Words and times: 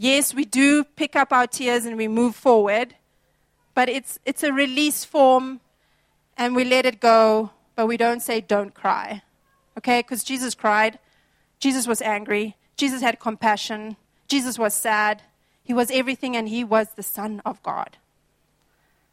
yes, 0.00 0.32
we 0.32 0.46
do 0.46 0.82
pick 0.82 1.14
up 1.14 1.30
our 1.30 1.46
tears 1.46 1.84
and 1.84 1.96
we 1.96 2.08
move 2.08 2.34
forward, 2.34 2.94
but 3.74 3.88
it's, 3.88 4.18
it's 4.24 4.42
a 4.42 4.52
release 4.52 5.04
form 5.04 5.60
and 6.38 6.56
we 6.56 6.64
let 6.64 6.86
it 6.86 7.00
go, 7.00 7.50
but 7.76 7.86
we 7.86 7.98
don't 7.98 8.20
say, 8.20 8.40
don't 8.40 8.72
cry. 8.72 9.22
Okay? 9.76 10.00
Because 10.00 10.24
Jesus 10.24 10.54
cried. 10.54 10.98
Jesus 11.58 11.86
was 11.86 12.00
angry. 12.00 12.56
Jesus 12.78 13.02
had 13.02 13.20
compassion. 13.20 13.96
Jesus 14.26 14.58
was 14.58 14.72
sad. 14.72 15.22
He 15.62 15.74
was 15.74 15.90
everything 15.90 16.34
and 16.34 16.48
he 16.48 16.64
was 16.64 16.88
the 16.96 17.02
Son 17.02 17.42
of 17.44 17.62
God. 17.62 17.98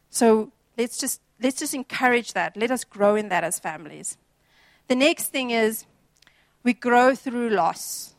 So 0.08 0.52
let's 0.78 0.96
just, 0.96 1.20
let's 1.40 1.58
just 1.58 1.74
encourage 1.74 2.32
that. 2.32 2.56
Let 2.56 2.70
us 2.70 2.84
grow 2.84 3.14
in 3.14 3.28
that 3.28 3.44
as 3.44 3.58
families. 3.58 4.16
The 4.88 4.96
next 4.96 5.26
thing 5.28 5.50
is 5.50 5.84
we 6.62 6.72
grow 6.72 7.14
through 7.14 7.50
loss. 7.50 8.14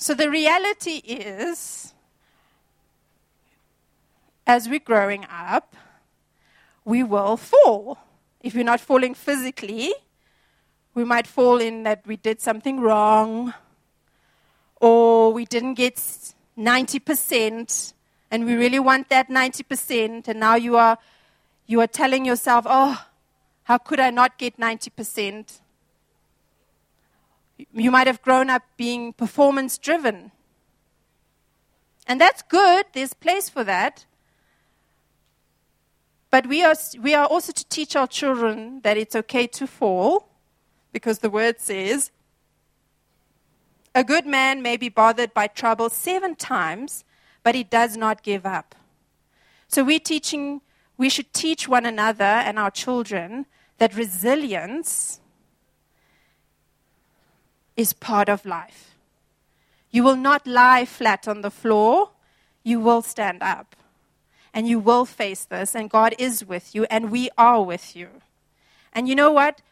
So 0.00 0.14
the 0.14 0.30
reality 0.30 1.02
is, 1.04 1.92
as 4.46 4.68
we're 4.68 4.78
growing 4.78 5.26
up, 5.28 5.74
we 6.84 7.02
will 7.02 7.36
fall. 7.36 7.98
If 8.40 8.54
we're 8.54 8.62
not 8.62 8.78
falling 8.78 9.14
physically, 9.14 9.92
we 10.94 11.02
might 11.02 11.26
fall 11.26 11.58
in 11.58 11.82
that 11.82 12.06
we 12.06 12.14
did 12.14 12.40
something 12.40 12.78
wrong, 12.78 13.54
or 14.76 15.32
we 15.32 15.44
didn't 15.44 15.74
get 15.74 15.96
90%, 16.56 17.92
and 18.30 18.46
we 18.46 18.54
really 18.54 18.78
want 18.78 19.08
that 19.08 19.28
90%, 19.28 20.28
and 20.28 20.38
now 20.38 20.54
you 20.54 20.76
are, 20.76 20.96
you 21.66 21.80
are 21.80 21.88
telling 21.88 22.24
yourself, 22.24 22.66
oh, 22.68 23.04
how 23.64 23.78
could 23.78 23.98
I 23.98 24.10
not 24.10 24.38
get 24.38 24.58
90%? 24.58 25.58
You 27.72 27.90
might 27.90 28.06
have 28.06 28.22
grown 28.22 28.50
up 28.50 28.62
being 28.76 29.12
performance 29.12 29.78
driven. 29.78 30.30
And 32.06 32.20
that's 32.20 32.42
good, 32.42 32.86
there's 32.92 33.12
place 33.12 33.48
for 33.48 33.64
that. 33.64 34.06
But 36.30 36.46
we 36.46 36.62
are, 36.62 36.74
we 37.00 37.14
are 37.14 37.26
also 37.26 37.52
to 37.52 37.64
teach 37.68 37.96
our 37.96 38.06
children 38.06 38.80
that 38.82 38.96
it's 38.96 39.16
okay 39.16 39.46
to 39.48 39.66
fall, 39.66 40.28
because 40.92 41.18
the 41.18 41.30
word 41.30 41.60
says, 41.60 42.10
A 43.94 44.04
good 44.04 44.26
man 44.26 44.62
may 44.62 44.76
be 44.76 44.88
bothered 44.88 45.34
by 45.34 45.46
trouble 45.46 45.90
seven 45.90 46.34
times, 46.34 47.04
but 47.42 47.54
he 47.54 47.64
does 47.64 47.96
not 47.96 48.22
give 48.22 48.44
up. 48.46 48.74
So 49.68 49.84
we're 49.84 50.00
teaching, 50.00 50.60
we 50.96 51.08
should 51.08 51.32
teach 51.32 51.68
one 51.68 51.86
another 51.86 52.24
and 52.24 52.58
our 52.58 52.70
children 52.70 53.46
that 53.78 53.94
resilience 53.94 55.20
is 57.78 57.94
part 57.94 58.28
of 58.28 58.44
life. 58.44 58.96
You 59.90 60.02
will 60.02 60.16
not 60.16 60.46
lie 60.46 60.84
flat 60.84 61.26
on 61.26 61.40
the 61.40 61.50
floor, 61.50 62.10
you 62.62 62.80
will 62.80 63.00
stand 63.00 63.42
up. 63.42 63.74
And 64.52 64.66
you 64.66 64.78
will 64.78 65.04
face 65.04 65.44
this, 65.44 65.74
and 65.74 65.88
God 65.88 66.14
is 66.18 66.44
with 66.44 66.74
you, 66.74 66.84
and 66.90 67.10
we 67.10 67.30
are 67.38 67.62
with 67.62 67.94
you. 67.94 68.08
And 68.92 69.08
you 69.08 69.14
know 69.14 69.30
what? 69.30 69.62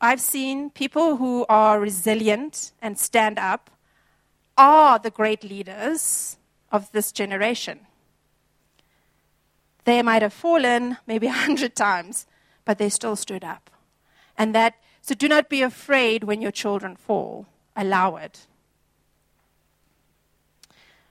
I've 0.00 0.20
seen 0.20 0.70
people 0.70 1.16
who 1.16 1.46
are 1.48 1.78
resilient 1.78 2.72
and 2.82 2.98
stand 2.98 3.38
up 3.38 3.70
are 4.58 4.98
the 4.98 5.10
great 5.10 5.44
leaders 5.44 6.38
of 6.72 6.90
this 6.90 7.12
generation. 7.12 7.80
They 9.84 10.02
might 10.02 10.22
have 10.22 10.32
fallen 10.32 10.96
maybe 11.06 11.26
a 11.28 11.32
hundred 11.32 11.76
times, 11.76 12.26
but 12.64 12.78
they 12.78 12.88
still 12.88 13.14
stood 13.14 13.44
up. 13.44 13.70
And 14.36 14.54
that, 14.54 14.74
so 15.02 15.14
do 15.14 15.28
not 15.28 15.50
be 15.50 15.62
afraid 15.62 16.24
when 16.24 16.40
your 16.40 16.52
children 16.52 16.96
fall 16.96 17.46
allow 17.76 18.16
it. 18.16 18.46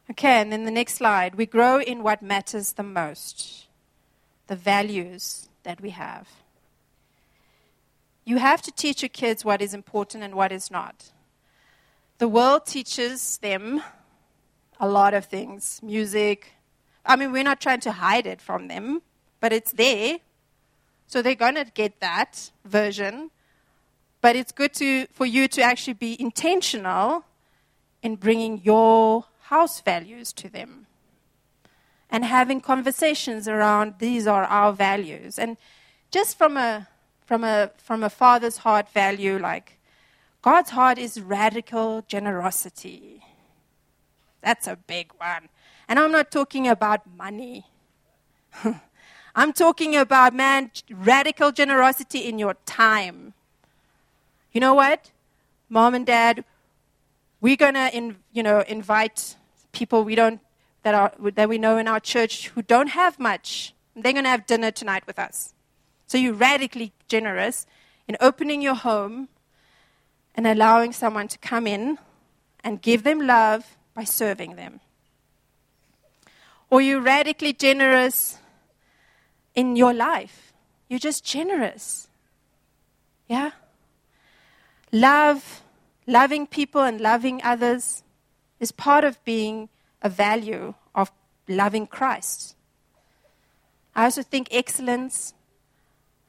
Okay, 0.09 0.41
and 0.41 0.51
then 0.51 0.65
the 0.65 0.71
next 0.71 0.95
slide. 0.95 1.35
We 1.35 1.45
grow 1.45 1.79
in 1.79 2.01
what 2.01 2.21
matters 2.21 2.73
the 2.73 2.83
most 2.83 3.67
the 4.47 4.55
values 4.57 5.47
that 5.63 5.79
we 5.79 5.91
have. 5.91 6.27
You 8.25 8.37
have 8.37 8.61
to 8.63 8.71
teach 8.71 9.01
your 9.01 9.09
kids 9.09 9.45
what 9.45 9.61
is 9.61 9.73
important 9.73 10.25
and 10.25 10.35
what 10.35 10.51
is 10.51 10.69
not. 10.69 11.11
The 12.17 12.27
world 12.27 12.65
teaches 12.65 13.37
them 13.37 13.81
a 14.77 14.89
lot 14.89 15.13
of 15.13 15.23
things 15.25 15.79
music. 15.81 16.53
I 17.05 17.15
mean, 17.15 17.31
we're 17.31 17.43
not 17.43 17.61
trying 17.61 17.79
to 17.81 17.93
hide 17.93 18.27
it 18.27 18.41
from 18.41 18.67
them, 18.67 19.01
but 19.39 19.53
it's 19.53 19.71
there. 19.71 20.17
So 21.07 21.21
they're 21.21 21.35
going 21.35 21.55
to 21.55 21.65
get 21.73 22.01
that 22.01 22.51
version. 22.65 23.31
But 24.21 24.35
it's 24.35 24.51
good 24.51 24.73
to, 24.75 25.07
for 25.07 25.25
you 25.25 25.47
to 25.49 25.61
actually 25.61 25.93
be 25.93 26.19
intentional 26.19 27.25
in 28.03 28.15
bringing 28.15 28.61
your 28.63 29.25
house 29.41 29.81
values 29.81 30.31
to 30.33 30.49
them 30.49 30.87
and 32.11 32.25
having 32.25 32.59
conversations 32.61 33.47
around 33.47 33.95
these 33.99 34.27
are 34.27 34.43
our 34.43 34.73
values. 34.73 35.39
And 35.39 35.57
just 36.11 36.37
from 36.37 36.57
a, 36.57 36.87
from 37.25 37.43
a, 37.43 37.71
from 37.77 38.03
a 38.03 38.09
father's 38.09 38.57
heart 38.57 38.89
value, 38.89 39.39
like 39.39 39.79
God's 40.41 40.71
heart 40.71 40.97
is 40.97 41.21
radical 41.21 42.03
generosity. 42.07 43.23
That's 44.41 44.67
a 44.67 44.75
big 44.75 45.11
one. 45.17 45.49
And 45.87 45.97
I'm 45.97 46.11
not 46.11 46.31
talking 46.31 46.67
about 46.67 47.01
money. 47.17 47.65
I'm 49.35 49.53
talking 49.53 49.95
about, 49.95 50.33
man, 50.33 50.71
radical 50.89 51.53
generosity 51.53 52.19
in 52.19 52.37
your 52.37 52.55
time 52.65 53.33
you 54.51 54.61
know 54.61 54.73
what, 54.73 55.11
mom 55.69 55.95
and 55.95 56.05
dad, 56.05 56.43
we're 57.39 57.55
going 57.55 57.73
to, 57.73 58.15
you 58.31 58.43
know, 58.43 58.63
invite 58.67 59.35
people 59.71 60.03
we 60.03 60.15
don't, 60.15 60.39
that, 60.83 60.93
are, 60.93 61.13
that 61.35 61.49
we 61.49 61.57
know 61.57 61.77
in 61.77 61.87
our 61.87 61.99
church 61.99 62.49
who 62.49 62.61
don't 62.61 62.89
have 62.89 63.19
much. 63.19 63.73
They're 63.95 64.13
going 64.13 64.25
to 64.25 64.29
have 64.29 64.45
dinner 64.45 64.71
tonight 64.71 65.07
with 65.07 65.17
us. 65.17 65.53
So 66.07 66.17
you're 66.17 66.33
radically 66.33 66.91
generous 67.07 67.65
in 68.07 68.17
opening 68.19 68.61
your 68.61 68.75
home 68.75 69.29
and 70.35 70.45
allowing 70.45 70.91
someone 70.91 71.27
to 71.29 71.37
come 71.37 71.67
in 71.67 71.97
and 72.63 72.81
give 72.81 73.03
them 73.03 73.25
love 73.25 73.77
by 73.93 74.03
serving 74.03 74.55
them. 74.55 74.79
Or 76.69 76.81
you're 76.81 77.01
radically 77.01 77.53
generous 77.53 78.37
in 79.55 79.75
your 79.75 79.93
life. 79.93 80.53
You're 80.87 80.99
just 80.99 81.23
generous. 81.23 82.07
Yeah? 83.27 83.51
Love, 84.91 85.63
loving 86.05 86.45
people 86.45 86.81
and 86.81 86.99
loving 86.99 87.41
others 87.43 88.03
is 88.59 88.71
part 88.71 89.03
of 89.03 89.23
being 89.23 89.69
a 90.01 90.09
value 90.09 90.73
of 90.93 91.11
loving 91.47 91.87
Christ. 91.87 92.55
I 93.95 94.05
also 94.05 94.23
think 94.23 94.47
excellence, 94.51 95.33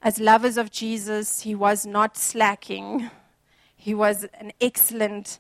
as 0.01 0.19
lovers 0.19 0.57
of 0.57 0.71
Jesus, 0.71 1.43
he 1.43 1.55
was 1.55 1.87
not 1.87 2.17
slacking. 2.17 3.11
He 3.77 3.95
was 3.95 4.27
an 4.35 4.53
excellent 4.61 5.39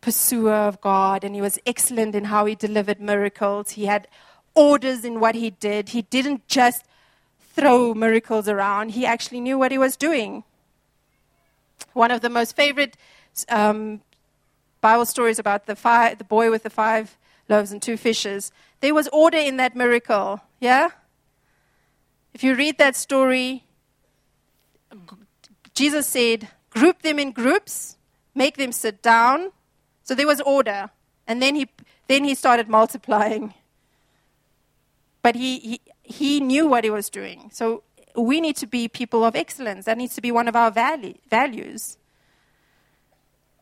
pursuer 0.00 0.54
of 0.54 0.80
God, 0.80 1.24
and 1.24 1.34
he 1.34 1.40
was 1.40 1.58
excellent 1.66 2.14
in 2.14 2.24
how 2.24 2.46
he 2.46 2.54
delivered 2.54 3.00
miracles. 3.00 3.72
He 3.72 3.86
had 3.86 4.08
orders 4.54 5.04
in 5.04 5.20
what 5.20 5.34
he 5.34 5.50
did. 5.50 5.90
He 5.90 6.02
didn't 6.02 6.46
just 6.48 6.84
throw 7.54 7.92
miracles 7.92 8.48
around, 8.48 8.90
he 8.90 9.04
actually 9.04 9.40
knew 9.40 9.58
what 9.58 9.72
he 9.72 9.78
was 9.78 9.96
doing. 9.96 10.44
One 11.92 12.10
of 12.10 12.20
the 12.20 12.28
most 12.28 12.56
favorite 12.56 12.96
um, 13.48 14.00
Bible 14.80 15.06
stories 15.06 15.38
about 15.38 15.66
the, 15.66 15.76
five, 15.76 16.18
the 16.18 16.24
boy 16.24 16.50
with 16.50 16.62
the 16.62 16.70
five 16.70 17.16
loaves 17.48 17.72
and 17.72 17.82
two 17.82 17.96
fishes. 17.96 18.52
There 18.80 18.94
was 18.94 19.08
order 19.08 19.38
in 19.38 19.56
that 19.58 19.76
miracle, 19.76 20.40
yeah? 20.60 20.90
If 22.32 22.44
you 22.44 22.54
read 22.54 22.78
that 22.78 22.96
story, 22.96 23.64
Jesus 25.74 26.06
said, 26.06 26.48
group 26.70 27.02
them 27.02 27.18
in 27.18 27.32
groups, 27.32 27.96
make 28.34 28.56
them 28.56 28.72
sit 28.72 29.02
down. 29.02 29.52
So 30.04 30.14
there 30.14 30.26
was 30.26 30.40
order. 30.40 30.90
And 31.26 31.42
then 31.42 31.54
he, 31.54 31.68
then 32.08 32.24
he 32.24 32.34
started 32.34 32.68
multiplying. 32.68 33.54
But 35.22 35.34
he, 35.34 35.58
he, 35.58 35.80
he 36.02 36.40
knew 36.40 36.66
what 36.66 36.84
he 36.84 36.90
was 36.90 37.10
doing. 37.10 37.50
So 37.52 37.82
we 38.16 38.40
need 38.40 38.56
to 38.56 38.66
be 38.66 38.88
people 38.88 39.24
of 39.24 39.36
excellence. 39.36 39.84
That 39.84 39.98
needs 39.98 40.14
to 40.14 40.20
be 40.20 40.32
one 40.32 40.48
of 40.48 40.56
our 40.56 40.70
value, 40.70 41.14
values. 41.28 41.98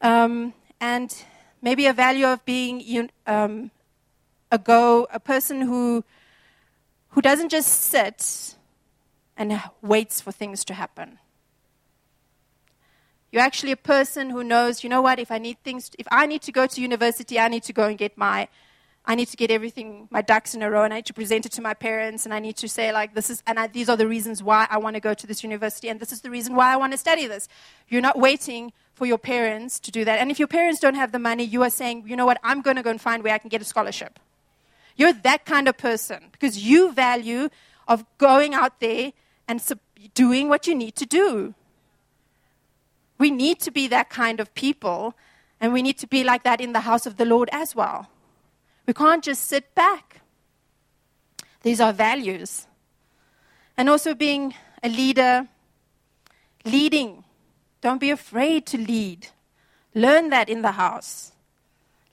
Um, 0.00 0.54
and 0.80 1.14
maybe 1.60 1.86
a 1.86 1.92
value 1.92 2.26
of 2.26 2.44
being 2.44 3.10
um, 3.26 3.70
a 4.50 4.58
go, 4.58 5.06
a 5.12 5.20
person 5.20 5.62
who 5.62 6.04
who 7.10 7.22
doesn't 7.22 7.48
just 7.48 7.68
sit 7.68 8.54
and 9.36 9.60
waits 9.82 10.20
for 10.20 10.32
things 10.32 10.64
to 10.66 10.74
happen. 10.74 11.18
You're 13.30 13.42
actually 13.42 13.72
a 13.72 13.76
person 13.76 14.30
who 14.30 14.42
knows, 14.42 14.82
you 14.82 14.90
know 14.90 15.02
what, 15.02 15.18
if 15.18 15.30
I 15.30 15.38
need 15.38 15.62
things, 15.62 15.90
if 15.98 16.06
I 16.10 16.26
need 16.26 16.42
to 16.42 16.52
go 16.52 16.66
to 16.66 16.80
university, 16.80 17.38
I 17.38 17.48
need 17.48 17.62
to 17.64 17.72
go 17.72 17.86
and 17.86 17.98
get 17.98 18.16
my 18.16 18.48
I 19.08 19.14
need 19.14 19.28
to 19.28 19.38
get 19.38 19.50
everything, 19.50 20.06
my 20.10 20.20
ducks 20.20 20.54
in 20.54 20.60
a 20.60 20.70
row, 20.70 20.82
and 20.82 20.92
I 20.92 20.96
need 20.96 21.06
to 21.06 21.14
present 21.14 21.46
it 21.46 21.52
to 21.52 21.62
my 21.62 21.72
parents, 21.72 22.26
and 22.26 22.34
I 22.34 22.40
need 22.40 22.58
to 22.58 22.68
say, 22.68 22.92
like, 22.92 23.14
this 23.14 23.30
is, 23.30 23.42
and 23.46 23.58
I, 23.58 23.66
these 23.66 23.88
are 23.88 23.96
the 23.96 24.06
reasons 24.06 24.42
why 24.42 24.66
I 24.68 24.76
want 24.76 24.96
to 24.96 25.00
go 25.00 25.14
to 25.14 25.26
this 25.26 25.42
university, 25.42 25.88
and 25.88 25.98
this 25.98 26.12
is 26.12 26.20
the 26.20 26.28
reason 26.28 26.54
why 26.54 26.74
I 26.74 26.76
want 26.76 26.92
to 26.92 26.98
study 26.98 27.26
this. 27.26 27.48
You're 27.88 28.02
not 28.02 28.18
waiting 28.18 28.70
for 28.92 29.06
your 29.06 29.16
parents 29.16 29.80
to 29.80 29.90
do 29.90 30.04
that. 30.04 30.18
And 30.18 30.30
if 30.30 30.38
your 30.38 30.46
parents 30.46 30.78
don't 30.78 30.94
have 30.94 31.10
the 31.12 31.18
money, 31.18 31.42
you 31.42 31.62
are 31.62 31.70
saying, 31.70 32.04
you 32.06 32.16
know 32.16 32.26
what, 32.26 32.38
I'm 32.44 32.60
going 32.60 32.76
to 32.76 32.82
go 32.82 32.90
and 32.90 33.00
find 33.00 33.24
where 33.24 33.32
I 33.32 33.38
can 33.38 33.48
get 33.48 33.62
a 33.62 33.64
scholarship. 33.64 34.20
You're 34.94 35.14
that 35.14 35.46
kind 35.46 35.68
of 35.68 35.78
person 35.78 36.24
because 36.30 36.58
you 36.58 36.92
value 36.92 37.48
of 37.86 38.04
going 38.18 38.52
out 38.52 38.78
there 38.80 39.12
and 39.48 39.62
sub- 39.62 39.78
doing 40.12 40.50
what 40.50 40.66
you 40.66 40.74
need 40.74 40.96
to 40.96 41.06
do. 41.06 41.54
We 43.16 43.30
need 43.30 43.58
to 43.60 43.70
be 43.70 43.88
that 43.88 44.10
kind 44.10 44.38
of 44.38 44.52
people, 44.52 45.14
and 45.62 45.72
we 45.72 45.80
need 45.80 45.96
to 45.98 46.06
be 46.06 46.24
like 46.24 46.42
that 46.42 46.60
in 46.60 46.74
the 46.74 46.80
house 46.80 47.06
of 47.06 47.16
the 47.16 47.24
Lord 47.24 47.48
as 47.52 47.74
well. 47.74 48.10
We 48.88 48.94
can't 48.94 49.22
just 49.22 49.44
sit 49.44 49.74
back. 49.74 50.22
These 51.62 51.78
are 51.78 51.92
values. 51.92 52.66
And 53.76 53.90
also 53.90 54.14
being 54.14 54.54
a 54.82 54.88
leader, 54.88 55.46
leading. 56.64 57.24
Don't 57.82 58.00
be 58.00 58.10
afraid 58.10 58.64
to 58.68 58.78
lead. 58.78 59.28
Learn 59.94 60.30
that 60.30 60.48
in 60.48 60.62
the 60.62 60.72
house. 60.72 61.32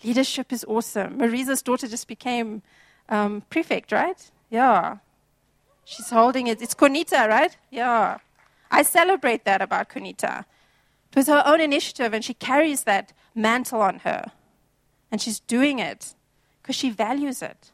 Leadership 0.04 0.51
is 0.51 0.66
awesome. 0.68 1.18
Marisa's 1.18 1.62
daughter 1.62 1.88
just 1.88 2.10
became 2.10 2.62
um, 3.07 3.44
prefect, 3.50 3.94
right? 3.94 4.30
Yeah. 4.50 4.98
She's 5.86 6.10
holding 6.10 6.48
it. 6.48 6.62
It's 6.62 6.75
Konita, 6.75 7.30
right? 7.30 7.56
Yeah. 7.72 8.18
I 8.69 8.83
celebrate 8.83 9.45
that 9.45 9.62
about 9.62 9.88
Konita. 9.88 10.44
It 11.10 11.16
was 11.16 11.27
her 11.27 11.42
own 11.45 11.62
initiative, 11.62 12.13
and 12.13 12.25
she 12.25 12.33
carries 12.33 12.83
that 12.83 13.13
mantle 13.33 13.80
on 13.80 14.00
her. 14.00 14.33
And 15.10 15.22
she's 15.22 15.39
doing 15.39 15.80
it 15.80 16.16
because 16.65 16.75
she 16.75 16.89
values 16.89 17.44
it. 17.44 17.69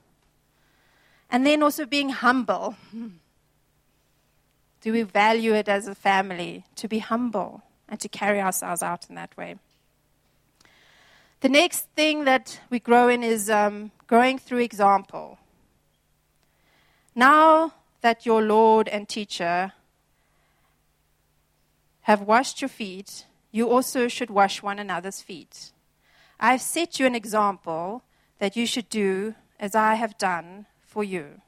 And 1.29 1.45
then 1.45 1.63
also 1.63 1.85
being 1.85 2.09
humble. 2.09 2.75
Do 4.81 4.91
we 4.91 5.03
value 5.03 5.53
it 5.53 5.69
as 5.69 5.87
a 5.87 5.95
family 5.95 6.65
to 6.75 6.89
be 6.89 6.99
humble 6.99 7.63
and 7.87 8.01
to 8.01 8.09
carry 8.09 8.41
ourselves 8.41 8.83
out 8.83 9.07
in 9.07 9.15
that 9.15 9.37
way? 9.37 9.55
The 11.39 11.47
next 11.47 11.87
thing 11.95 12.25
that 12.25 12.59
we 12.69 12.79
grow 12.81 13.07
in 13.07 13.23
is 13.23 13.49
um, 13.49 13.91
growing 14.07 14.37
through 14.37 14.59
example. 14.59 15.39
Now 17.15 17.75
that 18.01 18.25
your 18.25 18.41
Lord 18.41 18.89
and 18.89 19.07
teacher 19.07 19.71
have 22.01 22.23
washed 22.23 22.61
your 22.61 22.67
feet, 22.67 23.25
you 23.53 23.69
also 23.69 24.09
should 24.09 24.29
wash 24.29 24.61
one 24.61 24.79
another's 24.79 25.21
feet. 25.21 25.71
I 26.41 26.51
have 26.51 26.61
set 26.61 26.99
you 26.99 27.05
an 27.05 27.15
example 27.15 28.03
that 28.41 28.55
you 28.57 28.65
should 28.65 28.89
do 28.89 29.35
as 29.59 29.75
I 29.75 29.93
have 29.93 30.17
done 30.17 30.65
for 30.83 31.03
you. 31.03 31.41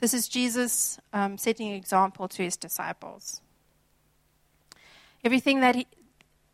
This 0.00 0.12
is 0.12 0.28
Jesus 0.28 1.00
um, 1.14 1.38
setting 1.38 1.68
an 1.68 1.76
example 1.76 2.28
to 2.28 2.42
his 2.42 2.58
disciples. 2.58 3.40
Everything 5.24 5.60
that, 5.60 5.74
he, 5.74 5.86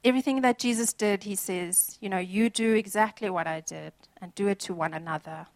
everything 0.04 0.42
that 0.42 0.60
Jesus 0.60 0.92
did, 0.92 1.24
he 1.24 1.34
says, 1.34 1.98
you 2.00 2.08
know, 2.08 2.18
you 2.18 2.48
do 2.48 2.74
exactly 2.74 3.28
what 3.28 3.48
I 3.48 3.58
did 3.58 3.92
and 4.22 4.32
do 4.36 4.46
it 4.46 4.60
to 4.60 4.72
one 4.72 4.94
another. 4.94 5.48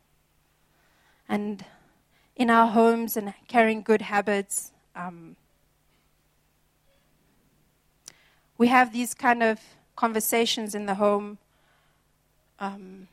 And 1.29 1.65
in 2.35 2.51
our 2.51 2.67
homes 2.67 3.17
and 3.17 3.33
carrying 3.47 3.83
good 3.83 4.03
habits, 4.03 4.73
um, 4.97 5.37
we 8.59 8.67
have 8.67 8.93
these 8.93 9.15
kind 9.15 9.41
of 9.41 9.61
conversations 9.95 10.75
in 10.75 10.87
the 10.87 10.97
home 10.97 11.39
um, 12.59 13.07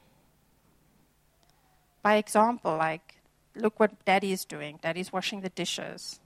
by 2.01 2.15
example, 2.15 2.77
like, 2.77 3.15
look 3.55 3.79
what 3.79 4.03
daddy 4.05 4.31
is 4.31 4.45
doing. 4.45 4.79
Daddy's 4.81 5.11
washing 5.11 5.41
the 5.41 5.49
dishes. 5.49 6.19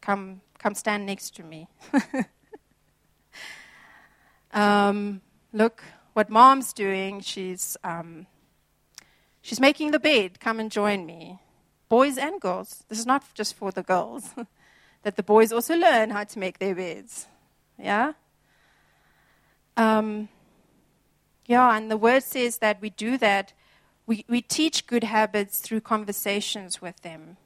Come, 0.00 0.40
come 0.58 0.74
stand 0.74 1.06
next 1.06 1.34
to 1.36 1.42
me. 1.42 1.68
um, 4.52 5.20
look 5.52 5.82
what 6.12 6.30
mom's 6.30 6.72
doing. 6.72 7.20
She's, 7.20 7.76
um, 7.84 8.26
she's 9.42 9.60
making 9.60 9.92
the 9.92 9.98
bed. 9.98 10.40
Come 10.40 10.60
and 10.60 10.70
join 10.70 11.06
me. 11.06 11.38
Boys 11.88 12.18
and 12.18 12.40
girls. 12.40 12.84
This 12.88 12.98
is 12.98 13.06
not 13.06 13.24
just 13.34 13.54
for 13.54 13.70
the 13.70 13.82
girls. 13.82 14.30
that 15.02 15.16
the 15.16 15.22
boys 15.22 15.52
also 15.52 15.76
learn 15.76 16.10
how 16.10 16.24
to 16.24 16.38
make 16.38 16.58
their 16.58 16.74
beds. 16.74 17.26
Yeah? 17.78 18.12
Um, 19.76 20.28
yeah, 21.46 21.76
and 21.76 21.90
the 21.90 21.96
word 21.96 22.24
says 22.24 22.58
that 22.58 22.80
we 22.80 22.90
do 22.90 23.16
that 23.18 23.52
we, 24.08 24.24
we 24.26 24.40
teach 24.40 24.86
good 24.86 25.04
habits 25.04 25.58
through 25.58 25.82
conversations 25.82 26.80
with 26.80 27.02
them. 27.02 27.36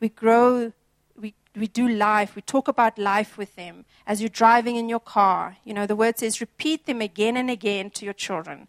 We 0.00 0.10
grow, 0.10 0.72
we, 1.18 1.34
we 1.56 1.66
do 1.66 1.88
life, 1.88 2.36
we 2.36 2.42
talk 2.42 2.68
about 2.68 2.98
life 2.98 3.38
with 3.38 3.56
them 3.56 3.86
as 4.06 4.20
you're 4.20 4.28
driving 4.28 4.76
in 4.76 4.90
your 4.90 5.00
car. 5.00 5.56
You 5.64 5.72
know, 5.72 5.86
the 5.86 5.96
word 5.96 6.18
says 6.18 6.42
repeat 6.42 6.84
them 6.84 7.00
again 7.00 7.38
and 7.38 7.48
again 7.48 7.88
to 7.92 8.04
your 8.04 8.12
children. 8.12 8.68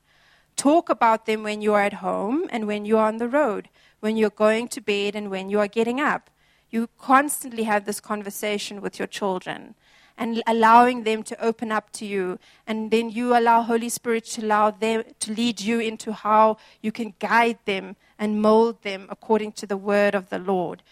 Talk 0.55 0.89
about 0.89 1.25
them 1.25 1.43
when 1.43 1.61
you 1.61 1.73
are 1.73 1.81
at 1.81 1.95
home 1.95 2.47
and 2.51 2.67
when 2.67 2.85
you 2.85 2.97
are 2.97 3.07
on 3.09 3.17
the 3.17 3.27
road, 3.27 3.67
when 3.99 4.15
you're 4.15 4.29
going 4.29 4.69
to 4.69 4.79
bed 4.79 5.13
and 5.13 5.29
when 5.29 5.49
you 5.49 5.59
are 5.59 5.67
getting 5.67 5.99
up. 5.99 6.29
You 6.69 6.87
constantly 6.97 7.63
have 7.63 7.83
this 7.83 7.99
conversation 7.99 8.79
with 8.79 8.97
your 8.97 9.09
children 9.09 9.75
and 10.17 10.41
allowing 10.47 11.03
them 11.03 11.23
to 11.23 11.43
open 11.43 11.71
up 11.71 11.91
to 11.93 12.05
you. 12.05 12.39
And 12.65 12.91
then 12.91 13.09
you 13.09 13.37
allow 13.37 13.61
Holy 13.61 13.89
Spirit 13.89 14.25
to 14.25 14.41
allow 14.41 14.71
them 14.71 15.03
to 15.19 15.33
lead 15.33 15.61
you 15.61 15.79
into 15.79 16.13
how 16.13 16.57
you 16.81 16.91
can 16.91 17.13
guide 17.19 17.59
them 17.65 17.95
and 18.17 18.41
mold 18.41 18.81
them 18.83 19.07
according 19.09 19.51
to 19.53 19.67
the 19.67 19.77
word 19.77 20.15
of 20.15 20.29
the 20.29 20.39
Lord. 20.39 20.83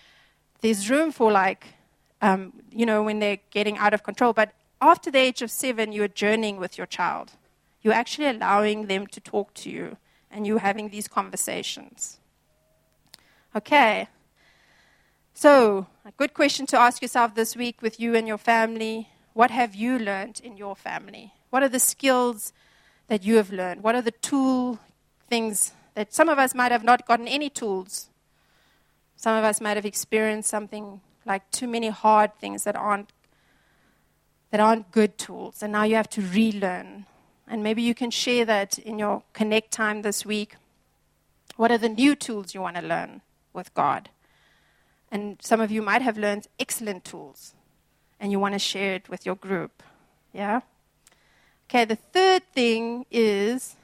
There's 0.61 0.89
room 0.89 1.11
for 1.11 1.31
like, 1.31 1.67
um, 2.21 2.53
you 2.71 2.85
know, 2.85 3.03
when 3.03 3.19
they're 3.19 3.39
getting 3.51 3.77
out 3.77 3.93
of 3.93 4.03
control. 4.03 4.33
But 4.33 4.53
after 4.81 5.09
the 5.09 5.19
age 5.19 5.41
of 5.41 5.51
seven, 5.51 5.91
you're 5.91 6.07
journeying 6.09 6.57
with 6.57 6.77
your 6.77 6.87
child. 6.87 7.31
You're 7.81 7.93
actually 7.93 8.27
allowing 8.27 8.87
them 8.87 9.07
to 9.07 9.19
talk 9.19 9.53
to 9.55 9.69
you 9.69 9.97
and 10.29 10.47
you're 10.47 10.59
having 10.59 10.89
these 10.89 11.07
conversations. 11.07 12.19
Okay. 13.55 14.07
So, 15.33 15.87
a 16.05 16.11
good 16.11 16.33
question 16.33 16.65
to 16.67 16.79
ask 16.79 17.01
yourself 17.01 17.35
this 17.35 17.55
week 17.55 17.81
with 17.81 17.99
you 17.99 18.15
and 18.15 18.27
your 18.27 18.37
family 18.37 19.09
what 19.33 19.51
have 19.51 19.75
you 19.75 19.97
learned 19.97 20.39
in 20.43 20.57
your 20.57 20.75
family? 20.75 21.33
What 21.49 21.63
are 21.63 21.69
the 21.69 21.79
skills 21.79 22.53
that 23.07 23.23
you 23.23 23.35
have 23.37 23.51
learned? 23.51 23.83
What 23.83 23.95
are 23.95 24.01
the 24.01 24.11
tool 24.11 24.79
things 25.27 25.73
that 25.95 26.13
some 26.13 26.29
of 26.29 26.37
us 26.37 26.55
might 26.55 26.71
have 26.71 26.83
not 26.83 27.07
gotten 27.07 27.27
any 27.27 27.49
tools? 27.49 28.09
Some 29.15 29.35
of 29.35 29.43
us 29.43 29.59
might 29.59 29.77
have 29.77 29.85
experienced 29.85 30.49
something 30.49 31.01
like 31.25 31.49
too 31.51 31.67
many 31.67 31.89
hard 31.89 32.35
things 32.39 32.63
that 32.63 32.75
aren't 32.75 33.11
that 34.51 34.59
aren't 34.59 34.91
good 34.91 35.17
tools, 35.17 35.63
and 35.63 35.73
now 35.73 35.81
you 35.81 35.95
have 35.95 36.09
to 36.09 36.21
relearn. 36.21 37.07
And 37.47 37.63
maybe 37.63 37.81
you 37.81 37.95
can 37.95 38.11
share 38.11 38.45
that 38.45 38.77
in 38.77 38.99
your 38.99 39.23
connect 39.33 39.71
time 39.71 40.03
this 40.03 40.27
week. 40.27 40.57
What 41.55 41.71
are 41.71 41.79
the 41.79 41.89
new 41.89 42.15
tools 42.15 42.53
you 42.53 42.61
want 42.61 42.75
to 42.75 42.83
learn 42.83 43.21
with 43.51 43.73
God? 43.73 44.09
And 45.11 45.37
some 45.41 45.59
of 45.59 45.71
you 45.71 45.81
might 45.81 46.03
have 46.03 46.19
learned 46.19 46.47
excellent 46.59 47.03
tools 47.03 47.55
and 48.23 48.31
you 48.31 48.39
want 48.39 48.53
to 48.53 48.59
share 48.59 48.95
it 48.95 49.09
with 49.09 49.25
your 49.25 49.35
group. 49.35 49.83
Yeah? 50.31 50.61
Okay, 51.65 51.83
the 51.83 51.97
third 51.97 52.41
thing 52.53 53.05
is 53.11 53.75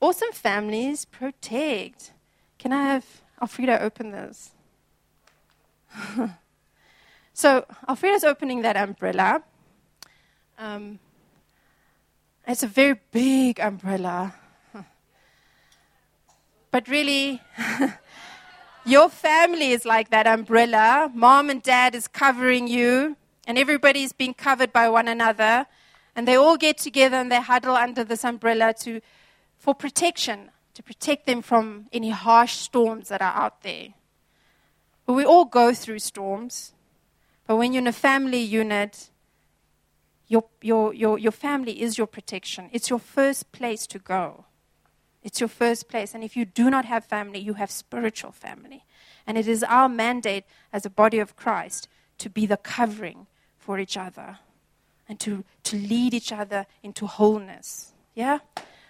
awesome 0.00 0.32
families 0.32 1.04
protect. 1.04 2.12
Can 2.58 2.72
I 2.72 2.84
have 2.84 3.04
Alfreda 3.40 3.82
open 3.82 4.12
this? 4.12 4.52
so, 7.34 7.66
Alfreda's 7.86 8.24
opening 8.24 8.62
that 8.62 8.78
umbrella. 8.78 9.42
Um, 10.58 10.98
it's 12.48 12.62
a 12.62 12.66
very 12.66 12.98
big 13.12 13.60
umbrella. 13.60 14.36
but 16.70 16.88
really, 16.88 17.42
your 18.86 19.10
family 19.10 19.72
is 19.72 19.84
like 19.84 20.08
that 20.08 20.26
umbrella. 20.26 21.10
Mom 21.12 21.50
and 21.50 21.62
dad 21.62 21.94
is 21.94 22.08
covering 22.08 22.66
you 22.66 23.16
and 23.46 23.58
everybody's 23.58 24.12
being 24.12 24.34
covered 24.34 24.72
by 24.72 24.88
one 24.88 25.08
another, 25.08 25.66
and 26.14 26.26
they 26.26 26.36
all 26.36 26.56
get 26.56 26.78
together 26.78 27.16
and 27.16 27.30
they 27.30 27.40
huddle 27.40 27.76
under 27.76 28.04
this 28.04 28.24
umbrella 28.24 28.74
to, 28.80 29.00
for 29.58 29.74
protection, 29.74 30.50
to 30.74 30.82
protect 30.82 31.26
them 31.26 31.42
from 31.42 31.86
any 31.92 32.10
harsh 32.10 32.54
storms 32.54 33.08
that 33.08 33.22
are 33.22 33.34
out 33.34 33.62
there. 33.62 33.88
But 35.06 35.14
we 35.14 35.24
all 35.24 35.44
go 35.44 35.74
through 35.74 36.00
storms. 36.00 36.72
But 37.46 37.56
when 37.56 37.72
you're 37.72 37.82
in 37.82 37.86
a 37.86 37.92
family 37.92 38.40
unit, 38.40 39.10
your, 40.28 40.44
your, 40.62 40.94
your, 40.94 41.18
your 41.18 41.32
family 41.32 41.82
is 41.82 41.98
your 41.98 42.06
protection. 42.06 42.70
It's 42.72 42.88
your 42.88 43.00
first 43.00 43.50
place 43.50 43.86
to 43.88 43.98
go. 43.98 44.44
It's 45.22 45.40
your 45.40 45.48
first 45.48 45.88
place. 45.88 46.14
And 46.14 46.22
if 46.22 46.36
you 46.36 46.44
do 46.44 46.70
not 46.70 46.84
have 46.84 47.04
family, 47.04 47.40
you 47.40 47.54
have 47.54 47.70
spiritual 47.70 48.30
family. 48.30 48.84
And 49.26 49.36
it 49.36 49.48
is 49.48 49.64
our 49.64 49.88
mandate 49.88 50.44
as 50.72 50.86
a 50.86 50.90
body 50.90 51.18
of 51.18 51.34
Christ 51.34 51.88
to 52.20 52.30
be 52.30 52.46
the 52.46 52.56
covering 52.56 53.26
for 53.58 53.78
each 53.78 53.96
other 53.96 54.38
and 55.08 55.18
to, 55.20 55.44
to 55.64 55.76
lead 55.76 56.14
each 56.14 56.32
other 56.32 56.66
into 56.82 57.06
wholeness. 57.06 57.92
Yeah? 58.14 58.38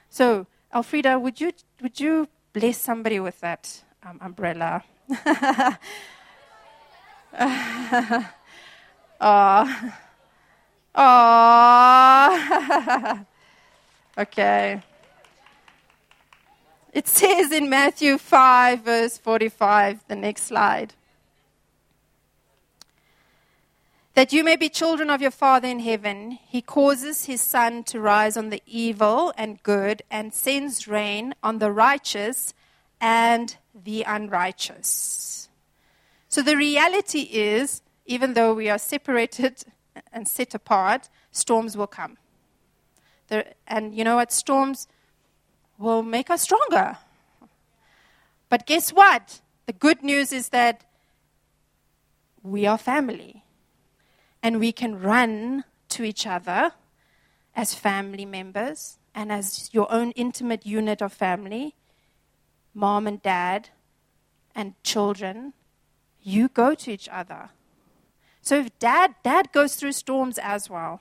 So, 0.09 0.47
Alfreda, 0.73 1.21
would 1.21 1.41
you, 1.41 1.53
would 1.81 1.99
you 1.99 2.29
bless 2.53 2.79
somebody 2.79 3.19
with 3.21 3.41
that 3.41 3.83
um, 4.03 4.19
umbrella. 4.21 4.83
oh. 9.21 9.93
Oh. 10.95 11.65
okay. 14.19 14.83
It 16.93 17.07
says 17.07 17.53
in 17.53 17.71
Matthew 17.71 18.19
5, 18.19 18.81
verse 18.81 19.17
45, 19.19 20.05
the 20.09 20.17
next 20.17 20.43
slide, 20.45 20.95
that 24.21 24.35
you 24.35 24.45
may 24.45 24.55
be 24.55 24.69
children 24.69 25.09
of 25.09 25.23
your 25.23 25.31
Father 25.31 25.67
in 25.67 25.81
heaven. 25.81 26.39
He 26.47 26.61
causes 26.61 27.25
his 27.25 27.41
sun 27.41 27.85
to 27.85 27.99
rise 27.99 28.37
on 28.37 28.51
the 28.51 28.63
evil 28.67 29.33
and 29.35 29.63
good 29.63 30.03
and 30.11 30.35
sends 30.35 30.87
rain 30.87 31.35
on 31.43 31.59
the 31.59 31.73
righteous 31.73 32.53
and 33.01 33.57
the 33.75 34.05
unrighteous. 34.07 35.49
So 36.29 36.43
the 36.43 36.55
reality 36.55 37.31
is, 37.33 37.81
even 38.05 38.35
though 38.35 38.53
we 38.53 38.69
are 38.69 38.77
separated 38.77 39.65
and 40.13 40.29
set 40.29 40.55
apart, 40.55 41.09
storms 41.33 41.75
will 41.75 41.87
come. 41.87 42.19
and 43.67 43.95
you 43.95 44.05
know 44.05 44.17
what? 44.17 44.33
Storms 44.33 44.87
will 45.79 46.03
make 46.03 46.29
us 46.29 46.43
stronger. 46.43 46.99
But 48.51 48.67
guess 48.67 48.93
what? 48.93 49.41
The 49.65 49.73
good 49.73 50.03
news 50.03 50.31
is 50.31 50.51
that 50.51 50.85
we 52.43 52.67
are 52.67 52.77
family. 52.77 53.45
And 54.43 54.59
we 54.59 54.73
can 54.73 55.01
run 55.01 55.65
to 55.91 56.05
each 56.05 56.27
other 56.27 56.73
as 57.55 57.75
family 57.75 58.25
members 58.25 58.99
and 59.15 59.31
as 59.31 59.69
your 59.73 59.91
own 59.93 60.13
intimate 60.13 60.65
unit 60.65 61.03
of 61.03 61.13
family 61.13 61.75
mom 62.75 63.07
and 63.07 63.23
dad 63.23 63.71
and 64.55 64.75
children. 64.83 65.53
You 66.23 66.49
go 66.49 66.75
to 66.75 66.91
each 66.91 67.09
other. 67.09 67.51
So 68.43 68.57
if 68.57 68.79
dad, 68.79 69.15
dad 69.23 69.53
goes 69.53 69.77
through 69.77 69.93
storms 69.93 70.39
as 70.39 70.69
well. 70.69 71.01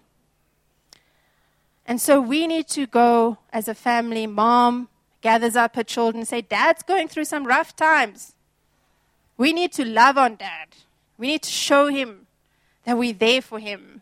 And 1.85 1.99
so 1.99 2.21
we 2.21 2.47
need 2.47 2.67
to 2.69 2.85
go 2.85 3.39
as 3.51 3.67
a 3.67 3.73
family. 3.73 4.27
Mom 4.27 4.89
gathers 5.21 5.55
up 5.55 5.75
her 5.75 5.83
children 5.83 6.25
say, 6.25 6.41
Dad's 6.41 6.83
going 6.83 7.07
through 7.07 7.25
some 7.25 7.47
rough 7.47 7.75
times. 7.75 8.33
We 9.37 9.53
need 9.53 9.73
to 9.73 9.85
love 9.85 10.17
on 10.17 10.35
dad. 10.35 10.67
We 11.17 11.27
need 11.27 11.43
to 11.43 11.49
show 11.49 11.87
him 11.87 12.27
that 12.85 12.97
we're 12.97 13.13
there 13.13 13.41
for 13.41 13.59
him. 13.59 14.01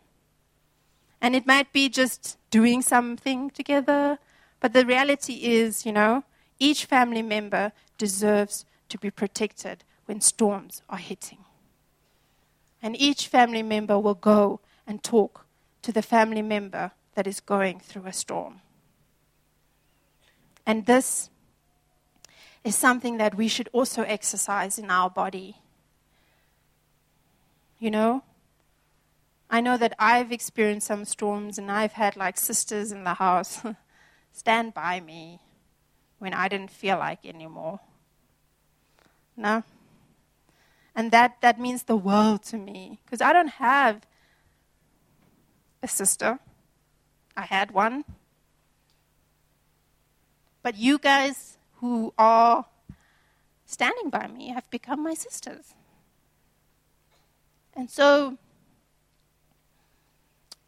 And 1.20 1.34
it 1.34 1.46
might 1.46 1.72
be 1.72 1.88
just 1.88 2.38
doing 2.50 2.82
something 2.82 3.50
together, 3.50 4.18
but 4.60 4.72
the 4.72 4.86
reality 4.86 5.34
is, 5.44 5.84
you 5.84 5.92
know, 5.92 6.24
each 6.58 6.84
family 6.84 7.22
member 7.22 7.72
deserves 7.96 8.64
to 8.88 8.98
be 8.98 9.10
protected 9.10 9.84
when 10.06 10.20
storms 10.20 10.82
are 10.88 10.98
hitting. 10.98 11.38
And 12.82 13.00
each 13.00 13.26
family 13.28 13.62
member 13.62 13.98
will 13.98 14.14
go 14.14 14.60
and 14.86 15.02
talk 15.02 15.44
to 15.82 15.92
the 15.92 16.02
family 16.02 16.42
member 16.42 16.92
that 17.14 17.26
is 17.26 17.40
going 17.40 17.80
through 17.80 18.06
a 18.06 18.12
storm. 18.12 18.60
And 20.64 20.86
this 20.86 21.30
is 22.62 22.76
something 22.76 23.16
that 23.18 23.34
we 23.34 23.48
should 23.48 23.68
also 23.72 24.02
exercise 24.02 24.78
in 24.78 24.90
our 24.90 25.10
body. 25.10 25.56
You 27.78 27.90
know, 27.90 28.22
I 29.50 29.60
know 29.60 29.76
that 29.78 29.94
I've 29.98 30.30
experienced 30.30 30.86
some 30.86 31.04
storms 31.04 31.58
and 31.58 31.70
I've 31.70 31.92
had 31.92 32.16
like 32.16 32.36
sisters 32.36 32.92
in 32.92 33.04
the 33.04 33.14
house 33.14 33.62
stand 34.32 34.74
by 34.74 35.00
me 35.00 35.40
when 36.18 36.34
I 36.34 36.48
didn't 36.48 36.70
feel 36.70 36.98
like 36.98 37.24
anymore. 37.24 37.80
No? 39.36 39.62
And 40.94 41.10
that, 41.12 41.40
that 41.40 41.58
means 41.60 41.84
the 41.84 41.96
world 41.96 42.42
to 42.44 42.56
me 42.58 42.98
because 43.04 43.20
I 43.20 43.32
don't 43.32 43.48
have 43.48 44.06
a 45.82 45.88
sister. 45.88 46.40
I 47.36 47.42
had 47.42 47.70
one. 47.70 48.04
But 50.62 50.76
you 50.76 50.98
guys 50.98 51.56
who 51.76 52.12
are 52.18 52.66
standing 53.64 54.10
by 54.10 54.26
me 54.26 54.48
have 54.48 54.68
become 54.70 55.02
my 55.02 55.14
sisters. 55.14 55.72
And 57.74 57.88
so 57.88 58.38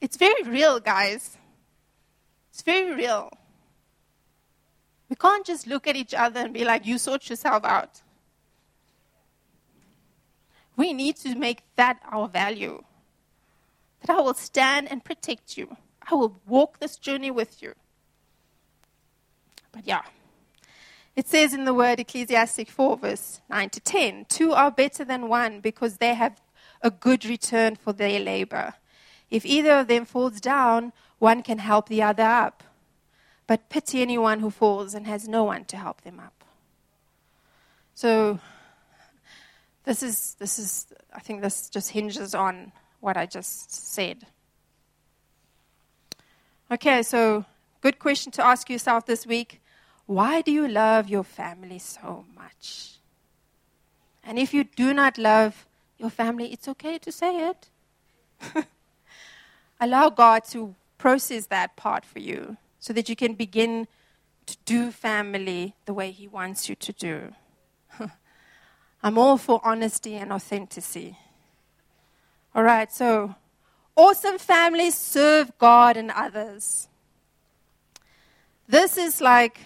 it's 0.00 0.16
very 0.16 0.42
real, 0.44 0.80
guys. 0.80 1.36
It's 2.52 2.62
very 2.62 2.94
real. 2.94 3.30
We 5.08 5.16
can't 5.16 5.44
just 5.44 5.66
look 5.66 5.86
at 5.86 5.96
each 5.96 6.14
other 6.14 6.40
and 6.40 6.54
be 6.54 6.64
like, 6.64 6.86
you 6.86 6.98
sort 6.98 7.28
yourself 7.28 7.64
out. 7.64 8.02
We 10.76 10.92
need 10.92 11.16
to 11.16 11.34
make 11.34 11.62
that 11.76 12.00
our 12.10 12.28
value. 12.28 12.82
That 14.02 14.16
I 14.16 14.20
will 14.20 14.34
stand 14.34 14.90
and 14.90 15.04
protect 15.04 15.58
you. 15.58 15.76
I 16.10 16.14
will 16.14 16.40
walk 16.46 16.78
this 16.78 16.96
journey 16.96 17.30
with 17.30 17.60
you. 17.60 17.74
But 19.72 19.86
yeah, 19.86 20.02
it 21.16 21.28
says 21.28 21.52
in 21.52 21.64
the 21.64 21.74
word 21.74 22.00
Ecclesiastes 22.00 22.70
4, 22.70 22.96
verse 22.96 23.40
9 23.50 23.70
to 23.70 23.80
10 23.80 24.26
two 24.28 24.52
are 24.52 24.70
better 24.70 25.04
than 25.04 25.28
one 25.28 25.60
because 25.60 25.98
they 25.98 26.14
have 26.14 26.40
a 26.82 26.90
good 26.90 27.24
return 27.24 27.76
for 27.76 27.92
their 27.92 28.18
labor. 28.20 28.74
If 29.30 29.46
either 29.46 29.72
of 29.72 29.86
them 29.86 30.04
falls 30.04 30.40
down, 30.40 30.92
one 31.18 31.42
can 31.42 31.58
help 31.58 31.88
the 31.88 32.02
other 32.02 32.24
up. 32.24 32.64
But 33.46 33.68
pity 33.68 34.02
anyone 34.02 34.40
who 34.40 34.50
falls 34.50 34.94
and 34.94 35.06
has 35.06 35.28
no 35.28 35.44
one 35.44 35.64
to 35.66 35.76
help 35.76 36.02
them 36.02 36.20
up. 36.20 36.44
So, 37.94 38.40
this 39.84 40.02
is, 40.02 40.36
this 40.38 40.58
is, 40.58 40.86
I 41.14 41.20
think 41.20 41.42
this 41.42 41.68
just 41.68 41.90
hinges 41.90 42.34
on 42.34 42.72
what 43.00 43.16
I 43.16 43.26
just 43.26 43.72
said. 43.72 44.26
Okay, 46.70 47.02
so 47.02 47.44
good 47.80 47.98
question 47.98 48.30
to 48.32 48.44
ask 48.44 48.70
yourself 48.70 49.06
this 49.06 49.26
week. 49.26 49.60
Why 50.06 50.40
do 50.42 50.52
you 50.52 50.68
love 50.68 51.08
your 51.08 51.24
family 51.24 51.78
so 51.78 52.24
much? 52.34 52.98
And 54.22 54.38
if 54.38 54.54
you 54.54 54.64
do 54.64 54.94
not 54.94 55.18
love 55.18 55.66
your 55.98 56.10
family, 56.10 56.52
it's 56.52 56.68
okay 56.68 56.98
to 56.98 57.12
say 57.12 57.50
it. 57.50 57.68
Allow 59.80 60.10
God 60.10 60.44
to 60.50 60.74
process 60.98 61.46
that 61.46 61.76
part 61.76 62.04
for 62.04 62.18
you 62.18 62.58
so 62.78 62.92
that 62.92 63.08
you 63.08 63.16
can 63.16 63.34
begin 63.34 63.88
to 64.46 64.56
do 64.64 64.90
family 64.90 65.74
the 65.86 65.94
way 65.94 66.10
He 66.10 66.28
wants 66.28 66.68
you 66.68 66.74
to 66.74 66.92
do. 66.92 67.34
I'm 69.02 69.16
all 69.16 69.38
for 69.38 69.60
honesty 69.64 70.14
and 70.16 70.32
authenticity. 70.32 71.16
All 72.54 72.62
right, 72.62 72.92
so 72.92 73.34
awesome 73.96 74.38
families 74.38 74.94
serve 74.94 75.56
God 75.58 75.96
and 75.96 76.10
others. 76.10 76.88
This 78.68 78.98
is 78.98 79.20
like 79.20 79.58